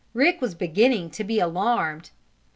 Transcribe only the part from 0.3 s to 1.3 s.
was beginning to